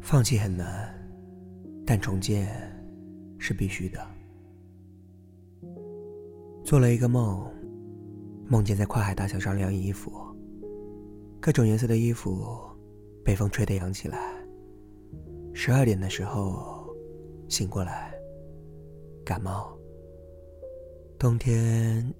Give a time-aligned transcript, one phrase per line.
[0.00, 0.92] 放弃很难，
[1.86, 2.48] 但重建
[3.38, 4.00] 是必须的。
[6.64, 7.48] 做了一个梦，
[8.46, 10.12] 梦见在跨海大桥上晾衣服，
[11.40, 12.44] 各种颜色的衣服
[13.24, 14.18] 被风吹得扬起来。
[15.52, 16.88] 十二点的时候
[17.48, 18.12] 醒过来，
[19.24, 19.76] 感冒。
[21.18, 22.12] 冬天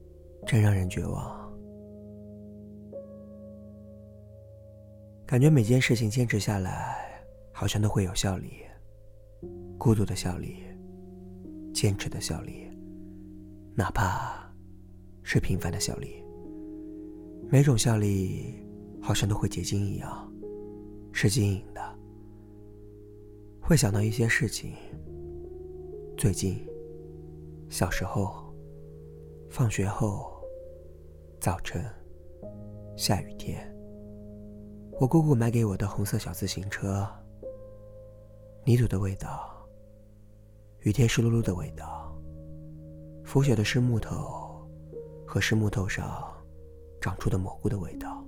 [0.46, 1.50] 真让人绝望。
[5.26, 7.09] 感觉每件事情坚持下来，
[7.60, 8.52] 好像都会有效力，
[9.76, 10.62] 孤独的效力，
[11.74, 12.66] 坚持的效力，
[13.74, 14.50] 哪怕
[15.22, 16.24] 是平凡的效力。
[17.50, 18.64] 每种效力
[18.98, 20.32] 好像都会结晶一样，
[21.12, 21.82] 是晶莹的。
[23.60, 24.72] 会想到一些事情。
[26.16, 26.66] 最近，
[27.68, 28.54] 小时候，
[29.50, 30.32] 放学后，
[31.38, 31.84] 早晨，
[32.96, 33.70] 下雨天。
[34.98, 37.06] 我姑姑买给我的红色小自行车，
[38.64, 39.66] 泥土的味道，
[40.80, 42.14] 雨天湿漉漉的味道，
[43.24, 44.68] 腐朽的湿木头
[45.26, 46.30] 和湿木头上
[47.00, 48.22] 长出的蘑菇的味道，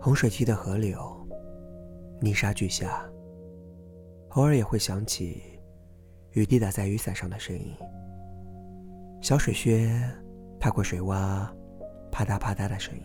[0.00, 0.98] 洪水期的河流，
[2.20, 3.08] 泥沙俱下，
[4.30, 5.42] 偶尔也会想起
[6.32, 7.72] 雨滴打在雨伞上的声音，
[9.22, 9.88] 小水靴
[10.58, 11.48] 踏过水洼，
[12.10, 13.02] 啪嗒啪嗒的声音。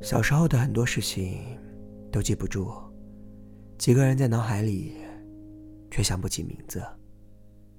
[0.00, 1.58] 小时候的很多事情
[2.12, 2.72] 都记不住，
[3.78, 4.92] 几个人在脑海里，
[5.88, 6.82] 却想不起名字。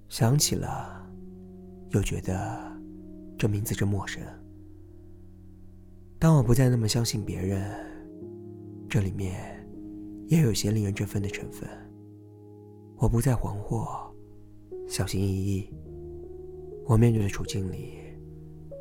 [0.07, 1.05] 想起了，
[1.89, 2.71] 又觉得
[3.37, 4.23] 这名字真陌生。
[6.17, 7.69] 当我不再那么相信别人，
[8.89, 9.67] 这里面
[10.27, 11.69] 也有些令人振奋的成分。
[12.97, 14.09] 我不再惶惑，
[14.87, 15.69] 小心翼翼。
[16.85, 17.99] 我面对的处境里，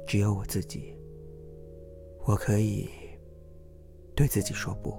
[0.07, 0.95] 只有我自己。
[2.27, 2.89] 我可以。
[4.15, 4.97] 对自己说不，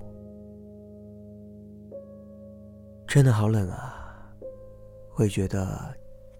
[3.09, 4.31] 真的好冷啊！
[5.09, 5.91] 会觉得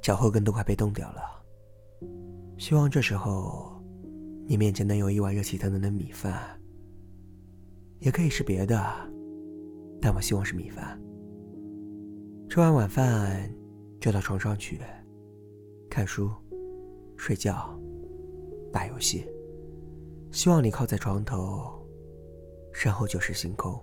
[0.03, 1.21] 脚后跟都快被冻掉了。
[2.59, 3.83] 希望这时候
[4.47, 6.61] 你面前能有一碗热气腾腾的米饭，
[7.97, 8.79] 也可以是别的，
[9.99, 11.01] 但我希望是米饭。
[12.47, 13.51] 吃完晚饭
[13.99, 14.79] 就到床上去
[15.89, 16.29] 看书、
[17.17, 17.75] 睡觉、
[18.71, 19.27] 打游戏。
[20.31, 21.83] 希望你靠在床头。
[22.71, 23.81] 身后就是星空，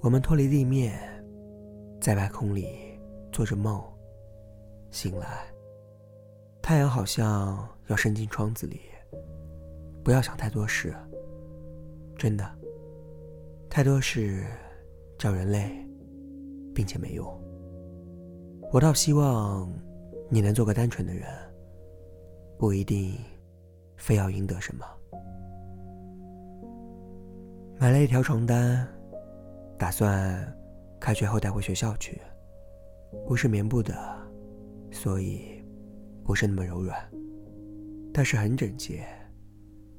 [0.00, 1.19] 我们脱离地面，
[2.00, 2.98] 在外空里
[3.30, 3.82] 做着梦。
[4.90, 5.46] 醒来，
[6.62, 8.80] 太阳好像要伸进窗子里。
[10.02, 10.94] 不要想太多事，
[12.16, 12.50] 真的，
[13.68, 14.46] 太多事
[15.18, 15.70] 叫人累，
[16.74, 17.26] 并且没用。
[18.72, 19.70] 我倒希望
[20.30, 21.28] 你能做个单纯的人，
[22.58, 23.14] 不一定
[23.96, 24.86] 非要赢得什么。
[27.78, 28.88] 买了一条床单，
[29.78, 30.56] 打算
[31.10, 32.20] 开学后带回学校去。
[33.26, 33.92] 不是棉布的，
[34.92, 35.60] 所以
[36.22, 36.96] 不是那么柔软，
[38.14, 39.04] 但是很整洁，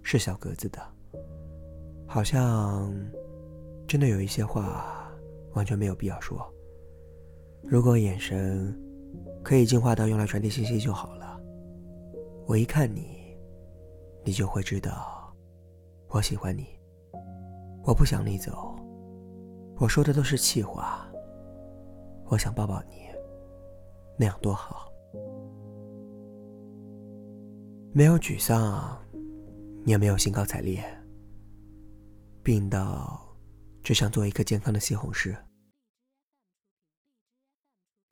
[0.01, 0.81] 是小格子的。
[2.07, 2.95] 好像
[3.85, 5.11] 真的有一些话
[5.53, 6.49] 完全没有必要说。
[7.61, 8.73] 如果眼神
[9.43, 11.37] 可以进化到用来传递信息就好了。
[12.47, 13.37] 我一看你，
[14.23, 15.35] 你就会知道
[16.07, 16.67] 我喜欢你。
[17.83, 18.70] 我不想你走，
[19.81, 21.11] 我说的都是气话。
[22.25, 23.09] 我想抱抱你，
[24.15, 24.93] 那样多好。
[27.91, 29.03] 没有沮丧，
[29.87, 30.85] 也没有兴高采烈，
[32.43, 33.35] 病到
[33.81, 35.35] 只想做一个健康的西红柿。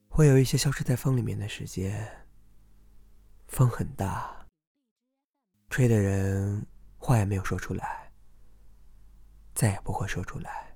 [0.09, 2.27] 会有一些消失在风里面的时间，
[3.47, 4.43] 风很大，
[5.69, 6.65] 吹的人
[6.97, 8.11] 话也没有说出来。
[9.53, 10.68] 再也不会说出来。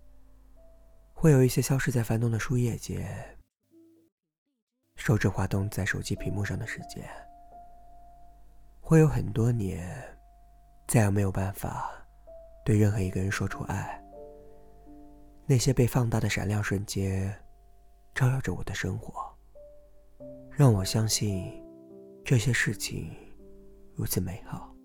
[1.23, 3.09] 会有一些消失在翻动的书页间，
[4.97, 7.01] 手指滑动在手机屏幕上的时间。
[8.81, 10.03] 会有很多年，
[10.85, 11.89] 再也没有办法
[12.65, 14.03] 对任何一个人说出爱。
[15.45, 17.33] 那些被放大的闪亮瞬间，
[18.13, 19.33] 照耀着我的生活，
[20.51, 21.53] 让我相信
[22.25, 23.15] 这些事情
[23.95, 24.75] 如此美好。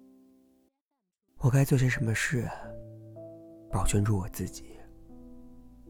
[1.38, 2.48] 我该做些什么事？
[3.72, 4.77] 保全住我自己，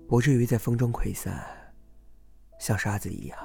[0.08, 1.44] 不至于在风中溃散，
[2.58, 3.38] 像沙子一样。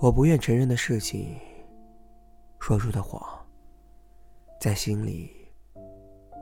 [0.00, 1.38] 我不愿承认的事情，
[2.58, 3.22] 说出的谎，
[4.60, 5.30] 在心里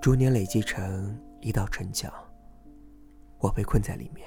[0.01, 2.11] 逐年累积成一道城墙，
[3.39, 4.27] 我被困在里面。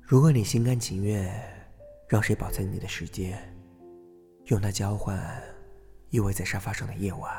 [0.00, 1.34] 如果你心甘情愿
[2.08, 3.36] 让谁保存你的时间，
[4.46, 5.20] 用它交换。
[6.10, 7.32] 依偎在沙发上的夜晚，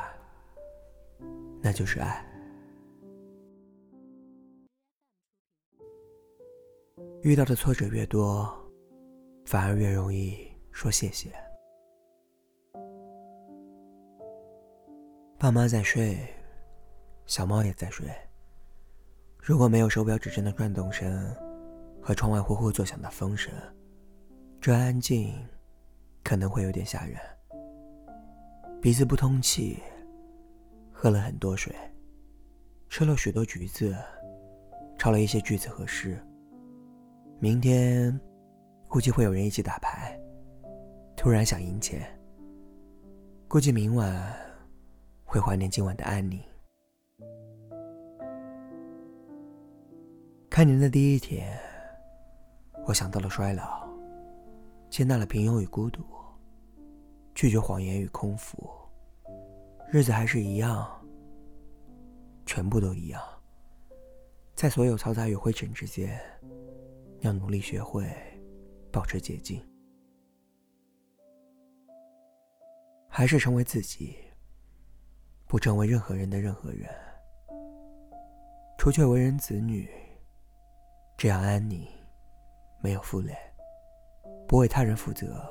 [1.61, 2.25] 那就是爱。
[7.21, 8.51] 遇到的挫折越多，
[9.45, 11.31] 反而越容易说谢谢。
[15.37, 16.17] 爸妈在睡，
[17.25, 18.07] 小猫也在睡。
[19.39, 21.35] 如果没有手表指针的转动声
[22.01, 23.53] 和窗外呼呼作响的风声，
[24.59, 25.33] 这安静
[26.23, 27.17] 可能会有点吓人。
[28.81, 29.79] 鼻子不通气，
[31.03, 31.75] 喝了很多水，
[32.87, 33.97] 吃了许多橘子，
[34.99, 36.23] 抄了一些句子和诗。
[37.39, 38.21] 明天
[38.87, 40.15] 估计会有人一起打牌。
[41.17, 42.07] 突然想赢钱，
[43.47, 44.31] 估计明晚
[45.25, 46.39] 会怀念今晚的安宁。
[50.51, 51.59] 开年的第一天，
[52.85, 53.89] 我想到了衰老，
[54.87, 56.03] 接纳了平庸与孤独，
[57.33, 58.71] 拒绝谎言与空腹，
[59.93, 60.89] 日子还是一样，
[62.45, 63.21] 全部都一样，
[64.55, 66.17] 在所有嘈杂与灰尘之间，
[67.19, 68.09] 要努力学会
[68.89, 69.61] 保持洁净，
[73.09, 74.15] 还是成为自己，
[75.45, 76.89] 不成为任何人的任何人，
[78.77, 79.89] 除却为人子女。
[81.17, 81.85] 这样安宁，
[82.81, 83.37] 没有负累，
[84.47, 85.45] 不为他人负责，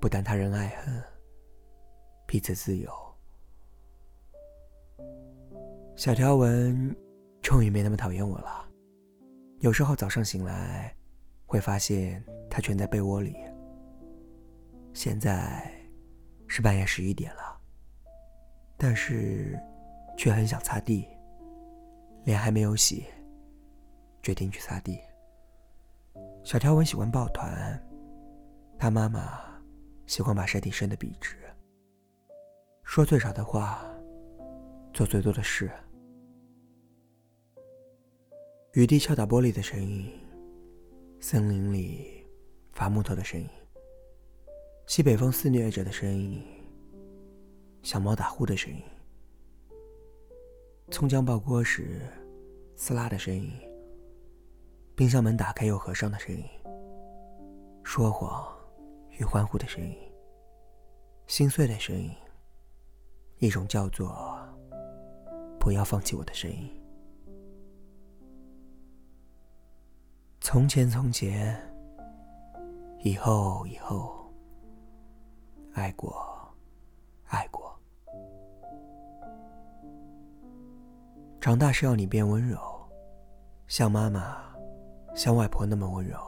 [0.00, 1.00] 不担他人爱恨，
[2.26, 3.07] 彼此自由。
[5.98, 6.94] 小条纹
[7.42, 8.64] 终于没那么讨厌我了。
[9.58, 10.94] 有时候早上醒来，
[11.44, 13.34] 会发现他蜷在被窝里。
[14.94, 15.68] 现在
[16.46, 17.60] 是半夜十一点了，
[18.76, 19.58] 但是
[20.16, 21.04] 却很想擦地，
[22.22, 23.04] 脸还没有洗。
[24.22, 25.00] 决定去擦地。
[26.44, 27.76] 小条纹喜欢抱团，
[28.78, 29.40] 他妈妈
[30.06, 31.36] 喜欢把身体伸得笔直。
[32.84, 33.84] 说最少的话，
[34.92, 35.68] 做最多的事。
[38.78, 40.08] 雨滴敲打玻璃的声音，
[41.18, 42.24] 森林里
[42.70, 43.48] 伐木头的声音，
[44.86, 46.40] 西北风肆虐着的声音，
[47.82, 48.80] 小猫打呼的声音，
[50.92, 52.02] 葱姜爆锅时
[52.76, 53.50] 撕拉的声音。
[54.94, 56.44] 冰箱门打开又合上的声音，
[57.82, 58.46] 说谎
[59.18, 59.92] 与欢呼的声音，
[61.26, 62.12] 心碎的声音，
[63.38, 64.38] 一种叫做
[65.58, 66.70] “不要放弃我”的声音。
[70.50, 71.54] 从前，从前，
[73.00, 74.32] 以后，以后，
[75.74, 76.26] 爱过，
[77.26, 77.78] 爱过。
[81.38, 82.58] 长大是要你变温柔，
[83.66, 84.38] 像妈妈。
[85.14, 86.18] 像外婆那么温柔，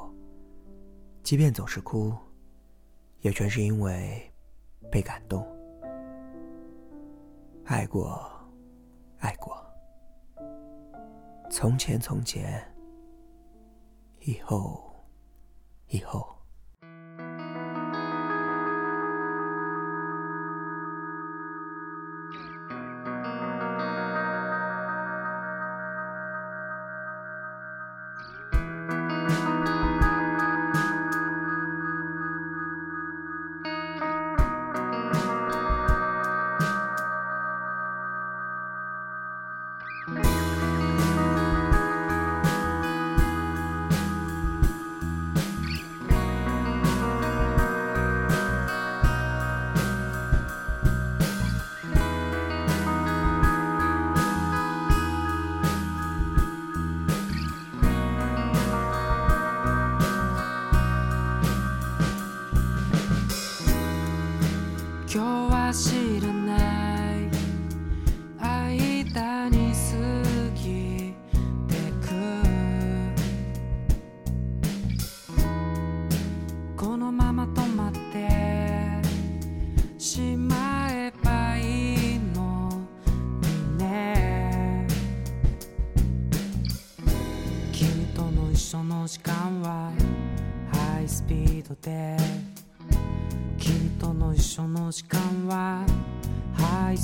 [1.22, 2.14] 即便总是哭，
[3.22, 4.30] 也全是因为
[4.90, 5.46] 被感动。
[7.64, 8.30] 爱过，
[9.20, 9.56] 爱过。
[11.48, 12.62] 从前，从前，
[14.30, 14.80] 以后，
[15.88, 16.29] 以后。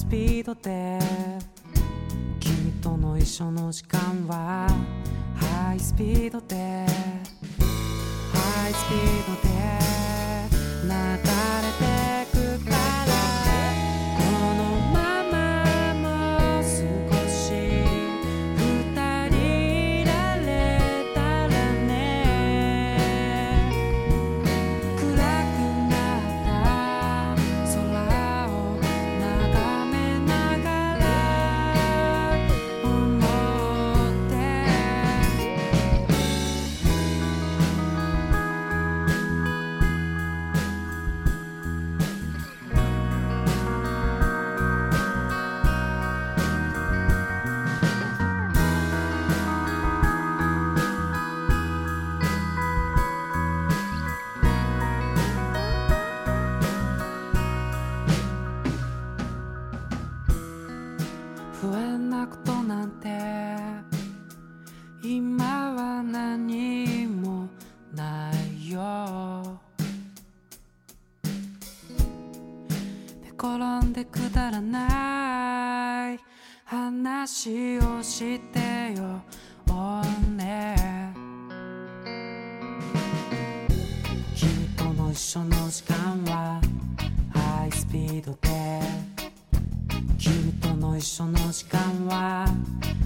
[0.06, 1.00] スピードで。
[2.38, 4.68] 君との一緒の時間は
[5.34, 6.86] ハイスピードで。
[8.32, 9.42] ハイスピード
[11.30, 11.36] で。
[73.96, 76.20] でくだらない
[76.66, 79.22] 話をしてよ。
[79.70, 81.14] おね。
[84.34, 86.60] 君との一緒の時間は
[87.32, 88.82] ハイスピードで。
[90.18, 92.46] 君との一緒の時間は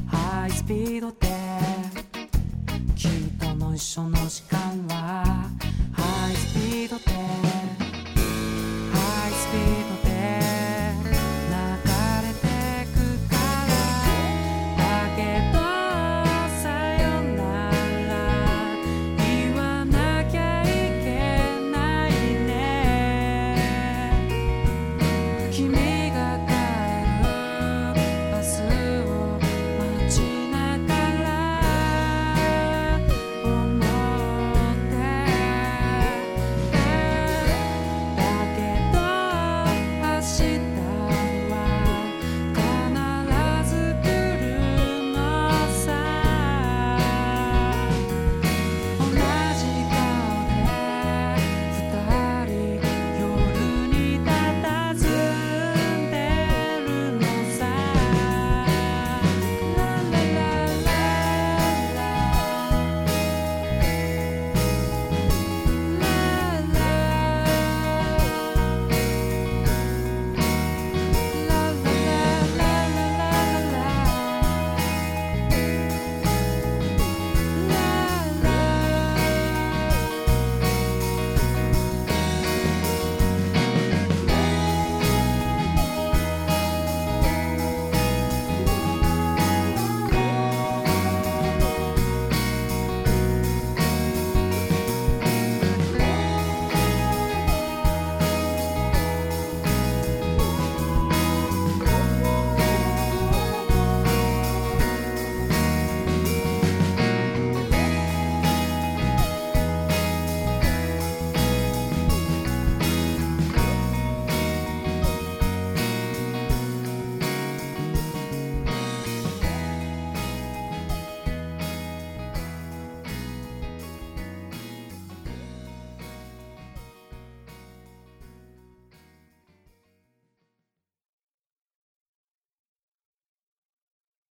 [0.09, 1.28] ハイスピードで。
[2.97, 5.47] 君との一緒の時間は
[5.92, 7.70] ハイスピードで。